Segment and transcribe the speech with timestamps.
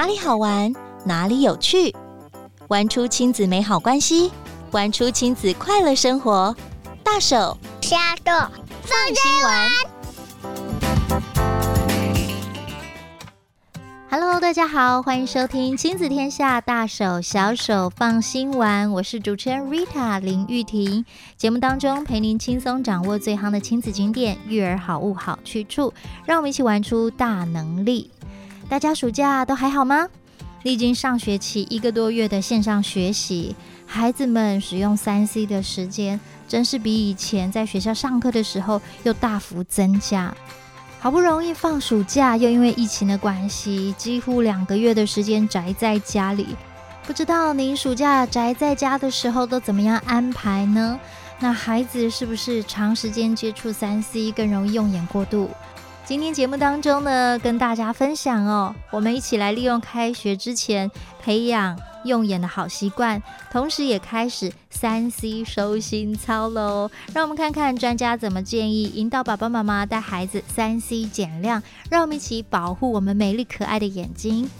[0.00, 0.72] 哪里好玩，
[1.04, 1.94] 哪里有趣，
[2.68, 4.32] 玩出亲子美好关系，
[4.70, 6.56] 玩出亲子快乐生活。
[7.04, 8.32] 大手小手
[8.80, 9.68] 放心玩。
[14.08, 21.04] Hello，大家好，欢迎收听亲子天下大手小手放心玩，我是主持人 Rita 林玉婷。
[21.36, 25.92] 节目当中陪您轻松掌握最夯的亲子景点、育儿好物、好去处，
[26.24, 28.10] 让我们一起玩出大能力。
[28.70, 30.06] 大家暑假都还好吗？
[30.62, 40.32] 历经上学期一个多月的线上学习，孩子们使用 3C 的时间真是比以前在学校上课的时候又大幅增加。
[41.00, 46.46] 好不容易放暑假，又因为疫情的关系，几乎两个月的时间宅在家里。
[47.04, 50.96] 不知道您暑假宅在家的时候都怎么样安排呢？
[51.40, 55.50] 那孩子是不是长时间接触 3C 更容易用眼过度？
[56.10, 60.90] 今天节目当中呢，跟大家分享哦，我们一起来利用开学之前
[61.22, 66.90] 培养用眼的好习惯，同时也开始三 C 收心操喽。
[67.14, 74.50] 让我们看看专家怎么建议，引导爸爸妈妈带孩子三 C 减量，让我们一起保护我们美丽可爱的眼睛。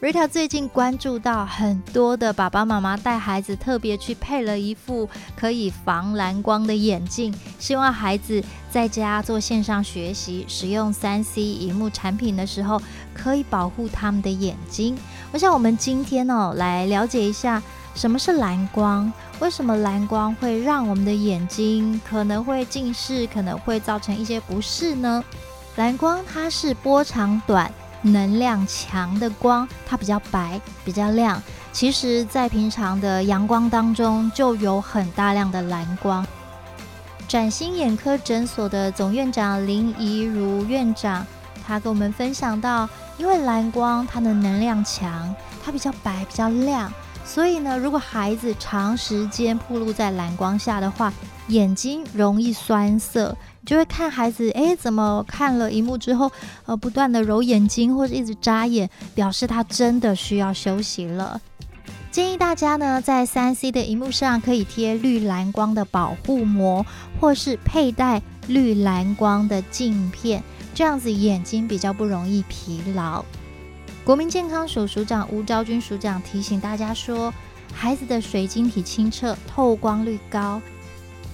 [0.00, 5.06] Rita 最近关注到很多的爸爸妈妈带孩子特别去配了一副
[5.36, 12.80] 可以防蓝光的眼镜，希望孩子在家做线上学习、使用 3C 荧幕产品的时候，
[13.12, 14.96] 可以保护他们的眼睛。
[15.32, 17.62] 我想我们今天哦，来了解一下
[17.94, 25.22] 什么是蓝光，为什么蓝光会让我们的眼睛可能会近视，可能会造成一些不适呢？
[25.76, 27.70] 蓝光它是波长短。
[28.02, 31.42] 能量强的光，它比较白，比较亮。
[31.72, 36.26] 其实，在平常的阳光当中，就有很大量的蓝光。
[37.28, 41.24] 展新眼科诊所的总院长林怡如院长，
[41.64, 45.32] 他跟我们分享到，因为蓝光它的能量强，
[45.64, 46.92] 它比较白，比较亮，
[47.24, 51.12] 所以呢，如果孩子长时间暴露在蓝光下的话，
[51.46, 53.36] 眼睛容易酸涩。
[53.64, 56.30] 就会看孩子，哎，怎么看了一幕之后，
[56.66, 61.40] 呃，不断的揉眼睛或者一直眨眼，表示他真的需要休息了。
[62.10, 66.84] 建议大家呢，在三 C 的荧幕上可以贴绿蓝光的保护膜，
[67.20, 70.42] 或是佩戴绿蓝光的镜片，
[70.74, 73.24] 这样子眼睛比较不容易疲劳。
[74.02, 77.32] 国民健康署署长吴昭君署长提醒大家说，
[77.72, 80.60] 孩子的水晶体清澈，透光率高。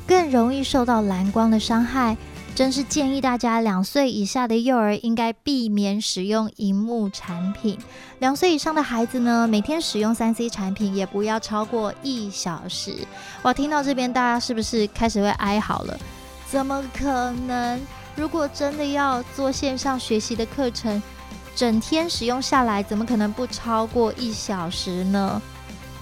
[0.07, 2.17] 更容易受到蓝光的伤害，
[2.55, 7.77] 真是建议大家两岁以下的幼儿应该避免使用荧幕产品。
[8.21, 12.95] 两岁以上的孩子呢，每天使用三 C 产品也不要超过一小时。
[13.43, 15.99] 哇，听到这边大家是不是开始会哀嚎了？
[16.49, 17.81] 怎么可能？
[18.15, 21.03] 如果真的要做线上学习的课程，
[21.55, 25.43] 整天使用下来，怎么可能不超过一小时呢？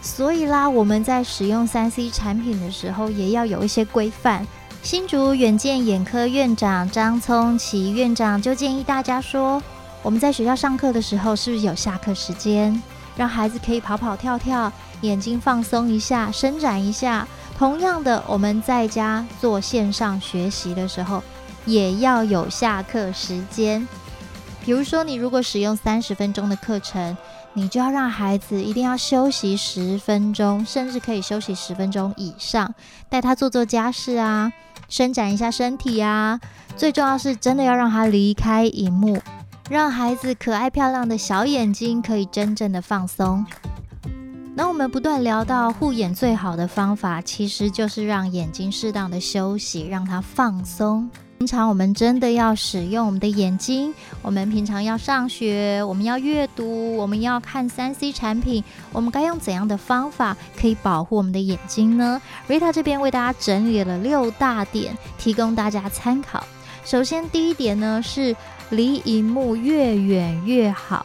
[0.05, 4.47] 所以啦，我们在使用三 C 产品的时候，也要有一些规范。
[4.83, 9.61] 新竹远见眼科院长张聪奇院长就建议大家说，
[10.03, 12.81] 我们在学校上课的时候，是不是有下课时间，
[13.17, 14.71] 让孩子可以跑跑跳跳，
[15.01, 17.27] 眼睛放松一下，伸展一下。
[17.57, 21.23] 同样的，我们在家做线上学习的时候，
[21.65, 23.89] 也要有下课时间。
[24.63, 27.17] 比如说，你如果使用三十分钟的课程。
[27.57, 32.75] 你就要让孩子一定要休息十分钟，甚至可以休息十分钟以上，
[33.09, 34.53] 带他做做家事啊，
[34.89, 36.41] 伸展一下身体啊。
[36.77, 39.23] 最重要是真的要让他离开荧幕，
[39.71, 43.47] 让孩子可爱漂亮的小眼睛可以真正的放松。
[44.57, 51.09] 那我们不断聊到护眼最好的方法，其实就是让眼睛适当的休息，让它放松。
[51.39, 58.63] 平常我们真的要使用我们的眼睛，我们平常要上学，我们要阅读，我们要看三 C 产品，
[58.93, 66.47] 我们该用怎样的方法可以保护我们的眼睛呢？Rita 这边为大家整理了六大点，提供大家参考。
[66.85, 68.35] 首先，第一点呢是
[68.71, 71.05] 离荧幕越远越好。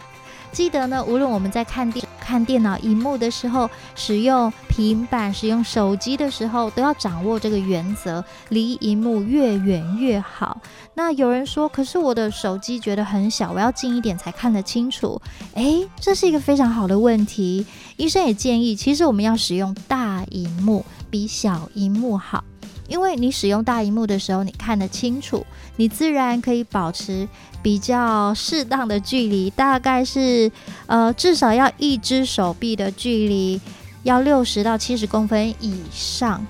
[0.52, 10.62] 记得呢，无论我们在看电看电脑荧幕的时候，使用平板、使用手机的时候，都要掌握这个原则，离荧幕越远越好。
[10.94, 15.20] 那有人说，可是我的手机觉得很小，我要近一点才看得清楚。
[15.54, 17.66] 诶，这是一个非常好的问题。
[17.98, 22.44] 医生也建议，其实我们要使用大荧幕，比小荧幕好。
[22.90, 25.46] 因为你使用大荧幕的时候，你看得清楚，
[25.78, 27.28] 你自然可以保持
[27.62, 30.52] 比较适当的距离，大概是
[30.88, 33.62] 呃至少要一只手臂的距离，
[34.04, 36.46] 要六十到七十公分以上。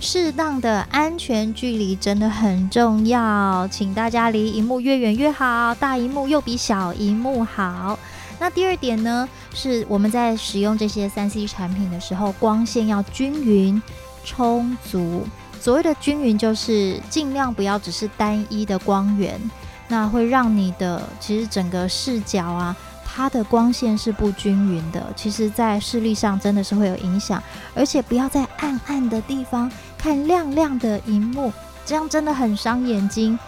[0.00, 7.98] 适当的安全距离真的很重要，请大家离荧幕越远越好，大荧幕又比小荧幕好。
[8.38, 13.80] 那第二点呢，是我们在使用这些三 C 产品的时候，光线要均匀
[14.24, 15.26] 充足。
[15.60, 19.40] 所谓的均匀，就是尽量不要只是单一的光源，
[19.88, 25.06] 那会让你的其实整个视角啊，它的光线是不均匀的。
[25.14, 27.42] 其实，在视力上真的是会有影响，
[27.74, 31.52] 而且不要在暗暗的地方看亮亮的荧幕，
[31.86, 33.38] 这样真的很伤眼睛。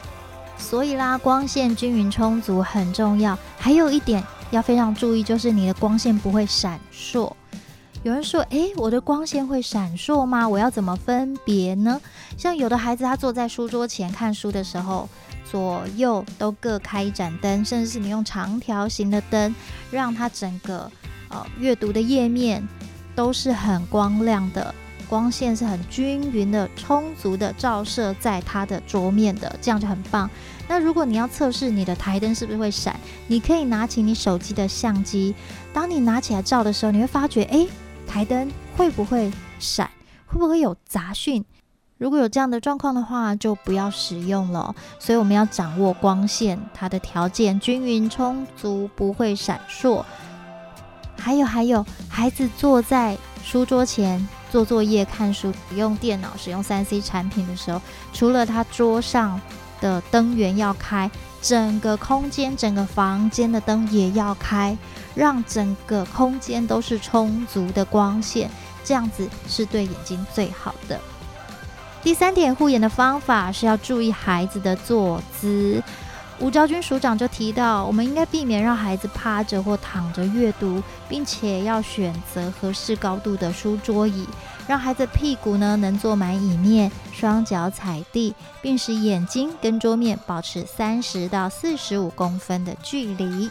[0.56, 3.38] 所以啦，光线均匀充足很重要。
[3.58, 4.22] 还有一点。
[4.52, 7.32] 要非常注意，就是你的光线不会闪烁。
[8.06, 10.48] 有人说：“诶，我的光线会闪烁吗？
[10.48, 12.00] 我要怎么分别呢？”
[12.38, 15.08] 像有的孩子，他坐在书桌前看书的时候，
[15.50, 19.52] 左右都各开一盏灯，甚至是你用长条形的灯，
[19.90, 20.88] 让他整个
[21.30, 22.64] 呃阅读的页面
[23.16, 24.72] 都是很光亮的。
[25.08, 30.30] 光线是很均匀的、充足的照射在他的桌面的，这样就很棒。
[30.68, 35.34] 那如果你要测试你的台灯是不是会闪，你可以拿起你手机的相机，
[35.72, 37.68] 当你拿起来照的时候，你会发觉，诶，
[38.06, 39.90] 台灯会不会闪？
[40.26, 41.44] 会不会有杂讯？
[41.98, 44.74] 如果有这样的状况的话，就不要使用了。
[44.98, 50.04] 所以我们要掌握光线，它的条件均匀充足，不会闪烁。
[51.18, 54.26] 还有还有，孩子坐在书桌前。
[54.48, 57.82] 做作业、看书、用电脑、使用三 C 产品的时候，
[58.12, 59.38] 除了他桌上
[59.80, 61.10] 的灯源要开，
[61.42, 64.76] 整个空间、整个房间的灯也要开，
[65.14, 68.50] 让整个空间都是充足的光线，
[68.84, 71.00] 这样子是对眼睛最好的。
[72.02, 75.82] 第三点护眼的方法是要注意孩子的坐姿。
[76.38, 84.28] 吴昭君署长就提到，我们应该避免让孩子趴着或躺着阅读，并且要选择合适高度的书桌椅，
[84.66, 93.50] 让孩子屁股呢能坐满椅面，双脚踩地，并使眼睛跟桌面保持三十到四十五公分的距离。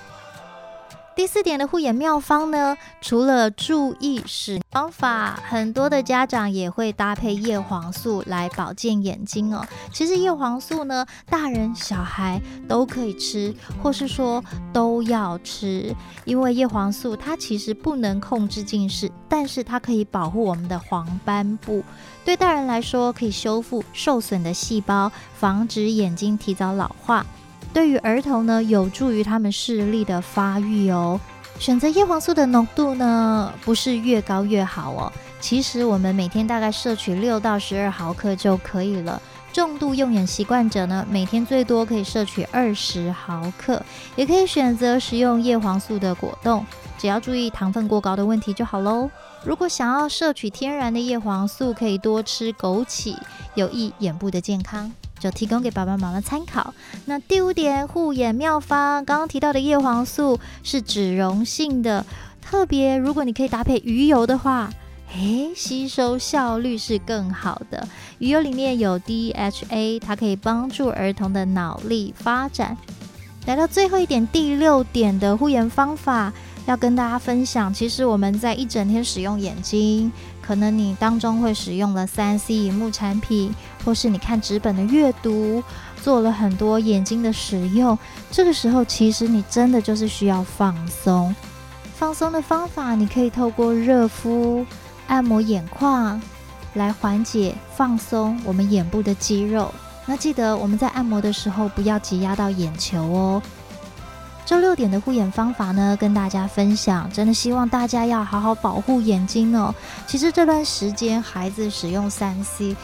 [1.15, 9.65] 第四点的护眼妙方呢，除了注意使用方法，很多的家长也会搭配叶黄素来保健眼睛哦。
[9.93, 15.95] 其实叶黄素呢，大人小孩都可以吃，或是说都要吃，
[16.25, 21.81] 因为叶黄素它其实不能控制近视，但是它可以保护我们的黄斑部。
[22.25, 27.25] 对大人来说，可以修复受损的细胞，防止眼睛提早老化。
[27.75, 31.19] 对于儿童呢，有助于他们视力的发育哦。
[31.59, 35.11] 选择叶黄素的浓度呢，不是越高越好哦。
[35.41, 39.21] 其实我们每天大概摄取六到十二毫克就可以了。
[39.51, 43.83] 重度用眼习惯者呢，每天最多可以摄取二十毫克，
[44.15, 46.65] 也可以选择食用叶黄素的果冻，
[46.97, 49.09] 只要注意糖分过高的问题就好喽。
[49.43, 53.17] 如果想要摄取天然的叶黄素，可以多吃枸杞，
[53.55, 54.93] 有益眼部的健康。
[55.25, 56.71] 就提供给爸爸妈妈参考。
[57.05, 62.05] 那第五点护眼妙方，刚刚提到的叶黄素是脂溶性的，
[62.43, 64.69] 特别如果你可以搭配鱼油的话，
[65.15, 67.87] 诶，吸收效率是更好的。
[68.19, 72.77] 鱼油里面有 DHA，它可以帮助儿童的脑力发展。
[73.47, 76.31] 来到最后一点，第六点的护眼方法。
[76.67, 80.11] 要跟大家分享，其实我们在一整天使用眼睛，
[80.41, 83.53] 可能你当中会使用了三 C 荧幕产品，
[83.85, 85.63] 或是你看纸本的阅读，
[86.01, 87.97] 做了很多眼睛的使用。
[88.31, 91.33] 这个时候，其实你真的就是需要放松。
[91.95, 94.65] 放松的方法，你可以透过热敷、
[95.07, 96.21] 按摩眼眶
[96.73, 99.73] 来缓解、放松我们眼部的肌肉。
[100.05, 103.41] 那记得我们在按摩的时候，不要挤压到眼球哦。
[104.45, 109.73] 这六点的护眼方法呢，跟大家分享，真的希望大家要好好保护眼睛哦。
[110.05, 112.75] 其实这段时间孩子使用三 C，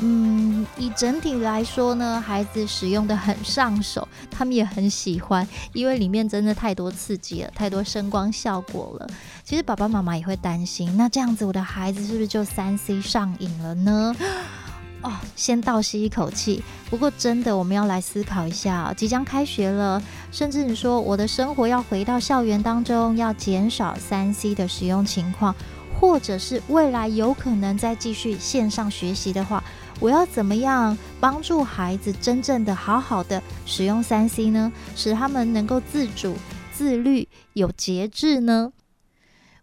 [0.00, 9.06] 嗯，以整体来说呢，孩子使用的很上手，他们也很喜欢，因为里面真的太多刺激了，太多声光效果了。
[9.42, 14.14] 其实爸爸妈妈也会担心，那这样子我的孩子是不是就三 C 上瘾了呢？
[15.02, 16.62] 哦，先倒吸一口气。
[16.90, 25.54] 不过，真的，我们要来思考一下，即将开学了，甚至你说我的生活要回到校园当中，要减少三 C 的使用情况，
[26.00, 29.62] 或者是未来有可能再继续线上学习的话，
[29.98, 34.70] 我要怎么样帮助孩子真正的好好的使用三 C 呢？
[34.94, 36.36] 使他们能够自主、
[36.72, 38.72] 自律、有节制呢？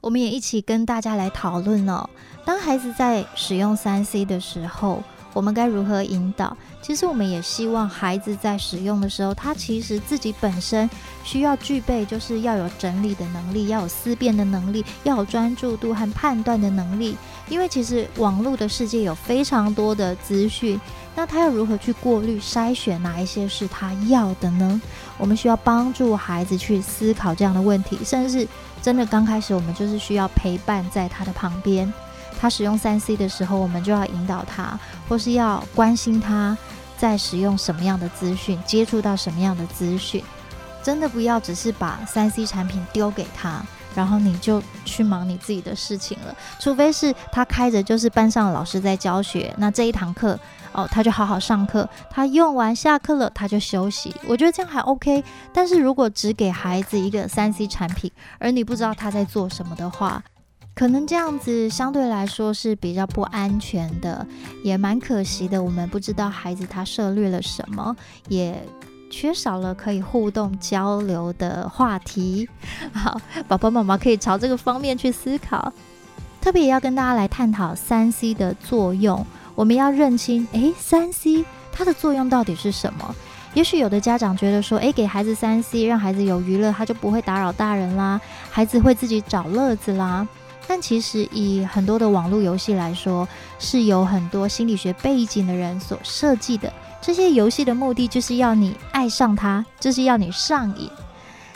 [0.01, 2.09] 我们也一起跟大家来讨论哦。
[2.43, 5.01] 当孩子在使用三 C 的时候，
[5.33, 6.57] 我们该如何引导？
[6.81, 10.89] 其实我们也希望孩子在使用的时候，他其实自己本身
[11.23, 17.15] 需要具备，就是要有整理的能力，要有思辨的能力，要有专注度和判断的能力。
[17.49, 20.79] 因为其实网络的世界有非常多的资讯，
[21.15, 24.81] 那他要如何去过滤筛选哪一些是他要的呢？
[25.17, 28.47] 我们需要帮助孩子去思考这样的问题，甚至
[28.81, 31.91] 真的刚开始，我们就是需要陪伴在他的旁边。
[32.39, 36.57] 他使用三 C 的时候，我们就要引导他，或是要关心他
[36.97, 40.23] 在使用什么样的资讯，接触到什么样的资讯。
[40.81, 43.63] 真的不要只是把三 C 产品丢给他，
[43.95, 46.35] 然后你就去忙你自己的事情了。
[46.59, 50.39] 除非是他开着，就是班上老师在教学，那这一堂课
[50.71, 51.87] 哦，他就好好上课。
[52.09, 54.13] 他用完下课了，他就休息。
[54.27, 55.23] 我觉得这样还 OK。
[55.53, 60.23] 但是如果只给孩子一个三 C 产品，而你不知道他在做什么的话，
[60.75, 64.25] 可能这样子相对来说是比较不安全的，
[64.63, 65.61] 也蛮可惜的。
[65.61, 67.95] 我们不知道孩子他涉猎了什么，
[68.27, 68.59] 也。
[69.13, 72.49] 缺少了可以互动交流的话题，
[72.91, 75.71] 好，爸爸妈妈可以朝这个方面去思考。
[76.41, 83.15] 特别也要跟大家来探讨三 C 的作用，我们要认清，诶，三 C 它的作用到底是什么？
[83.53, 90.27] 也许有的家长觉得说，诶，给孩子三 C，让孩子有娱乐，他就不会打扰大人啦，孩子会自己找乐子啦。
[90.67, 93.27] 但其实以很多的网络游戏来说，
[93.59, 96.73] 是有很多心理学背景的人所设计的。
[97.03, 100.89] 这些游戏的目的就是要你爱上它，就是要你上瘾。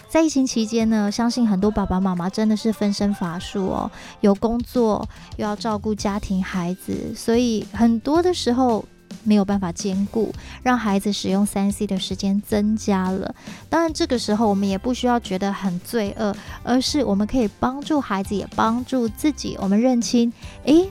[0.10, 3.90] 在疫情期间呢，相信很多爸爸妈妈真的是分身乏术哦，
[4.20, 8.84] 有工作又要照顾家庭孩子，所以很多的时候
[9.24, 13.34] 没有办法兼顾，让孩子使用三 C 的时间增加了。
[13.70, 19.58] 当然，这个时候我们也不需要觉得很罪恶，而是我们可以帮助孩子，也帮助自己。
[19.62, 20.32] 我们认清，
[20.66, 20.90] 诶，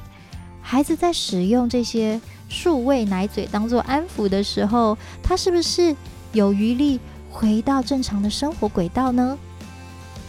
[0.63, 2.19] 孩子在使用这些。
[2.49, 5.95] 数位奶嘴当做安抚的时候，他是不是
[6.33, 7.01] 有余力
[7.31, 9.37] 回到正常的生活轨道呢？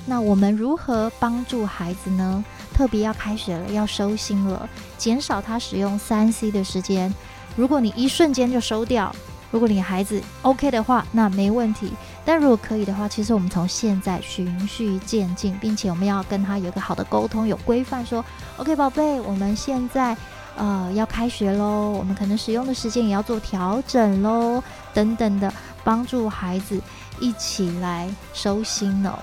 [0.05, 2.43] 那我们如何帮助孩子呢？
[2.73, 7.13] 特别要开学了，要收心了，减少他使用三 C 的时间。
[7.55, 9.13] 如果你一瞬间就收掉，
[9.51, 11.91] 如果你孩子 OK 的话，那没问题。
[12.23, 18.23] 但如果可以的话，其实我们从现在循序渐进，并且我们要跟他有一个好的沟通，有规范，说
[18.57, 20.15] OK，宝贝，我们现在。
[20.57, 24.61] 呃，要开学喽，我们可能使用的时间也要做调整喽，
[24.93, 26.81] 等等的，帮助孩子
[27.19, 29.17] 一起来收心哦。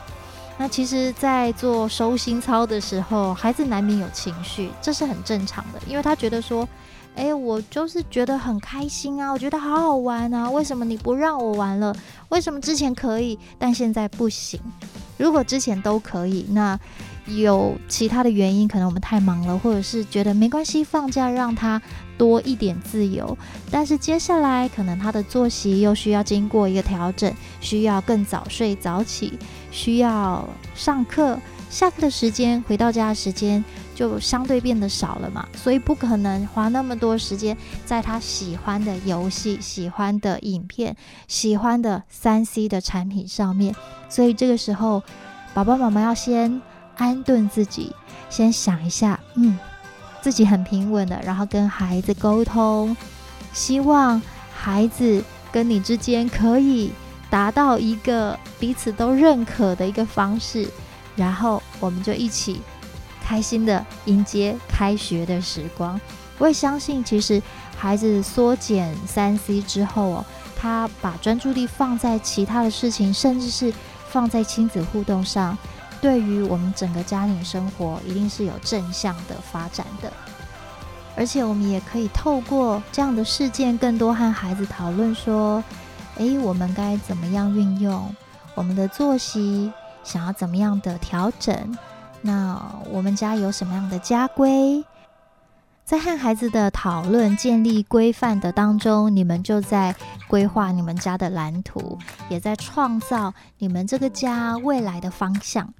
[0.57, 6.69] 那其实，在做收心操的时候，孩子难免有情绪，这是很正常的，因为他觉得说，
[7.17, 11.93] 哎，我就是觉得很开心啊，我觉得好好玩啊，为什么你不让我玩了？
[12.29, 14.61] 为什么之前可以，但现在不行？
[15.17, 16.79] 如果之前都可以，那。
[17.27, 21.81] 有其他的原因，可能我们太忙了，或者是觉得没关系，放假让他
[22.19, 23.37] 多一点自由。
[23.71, 29.39] 但是接下来可能他的作息又需要经过一个调整，需要更早睡早起，
[29.71, 31.39] 需要上课，
[31.71, 33.65] 下课的时间，回到家的时间
[33.95, 40.95] 就相对变得少了嘛，所以不可能花那么多时间在他喜欢的游戏、喜欢的影片、
[41.27, 43.75] 喜欢的三 C 的产品上面。
[44.11, 45.03] 所以这个时候，
[45.55, 46.61] 爸爸妈妈要先。
[46.97, 47.95] 安顿自己，
[48.31, 49.59] 先想一下，嗯，
[50.21, 52.97] 自己很平稳的，然后跟孩子沟通，
[53.53, 54.21] 希望
[54.53, 55.23] 孩子
[55.53, 56.93] 跟你之间可以
[57.29, 60.69] 达到一个彼此都认可的一个方式，
[61.17, 62.61] 然后我们就一起
[63.23, 66.01] 开心的迎接开学的时光。
[66.39, 67.41] 我也相信，其实
[67.77, 70.25] 孩子缩减三 C 之后哦，
[70.57, 73.73] 他把专注力放在其他的事情，甚至是
[74.09, 75.57] 放在亲子互动上。
[76.05, 80.13] 对于我们整个家庭生活，一定是有正向的发展的，
[81.17, 85.65] 而且我们也可以透过这样的事件，更多和孩子讨论说：
[86.19, 88.15] 诶，我们该怎么样运用
[88.55, 91.79] 我们的作息，想要怎么样的调整？
[92.21, 94.85] 那我们家有什么样的家规？
[95.87, 99.97] 在和孩子的讨论、建立规范的当中，你们就在
[100.29, 105.73] 规划你们家的蓝图，也在创造你们这个家未来的方向。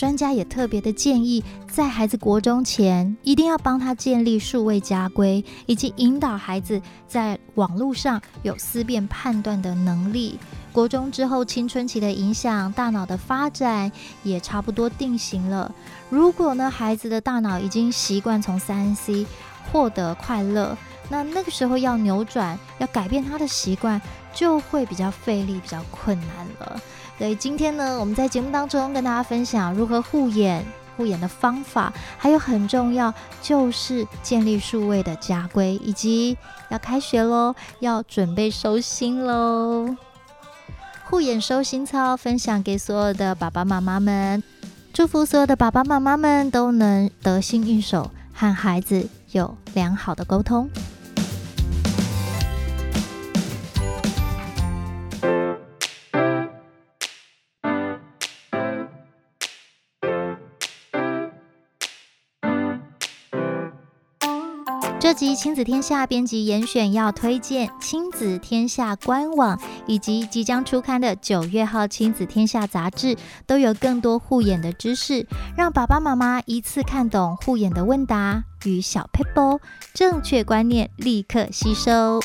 [0.00, 10.38] 专家也特别的建议，在孩子国中前，一定要帮他建立数位家规，以及引导孩子在网络上有思辨判断的能力。
[10.72, 13.92] 国中之后，青春期的影响，大脑的发展
[14.22, 15.70] 也差不多定型了。
[16.08, 19.26] 如果呢，孩子的大脑已经习惯从三 C
[19.70, 20.74] 获得快乐，
[21.10, 24.00] 那那个时候要扭转、要改变他的习惯，
[24.32, 26.80] 就会比较费力、比较困难了。
[27.20, 30.64] 所以今天呢，我们在节目当中跟大家分享如何护眼、
[30.96, 33.12] 护眼的方法，还有很重要
[33.42, 36.34] 就是建立数位的家规，以及
[36.70, 39.94] 要开学喽，要准备收心喽。
[41.10, 44.42] 护眼收心操分享给所有的爸爸妈妈们，
[44.94, 50.70] 祝福所有的爸爸妈妈们都能得心应手，和孩子有良好的沟通。
[65.00, 73.16] 这集亲子天下编辑严选要推荐亲子天下官网以及即将出刊的九月号亲子天下杂志，
[73.46, 75.26] 都有更多护眼的知识，
[75.56, 79.58] 让爸爸妈妈一次看懂护眼的问答与小 paper，，
[79.94, 82.20] 正确观念立刻吸收。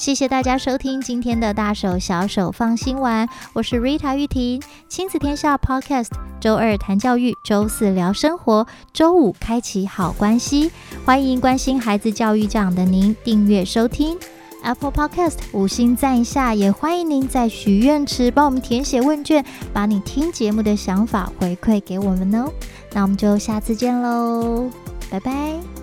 [0.00, 6.08] 谢谢大家收听今天的大手小手放心玩，我是 Rita 玉婷，亲子天下 Podcast，
[6.40, 10.72] 周二谈教育，周四聊生活，周五开启好关系。
[11.04, 14.16] 欢迎关心孩子教育这样的您订阅收听
[14.62, 22.50] Apple Podcast，五星赞一下，也欢迎您在许愿池帮我们填写问卷，把你听节目的想法回馈给我们哦。
[22.94, 24.70] 那我们就下次见喽，
[25.10, 25.79] 拜拜。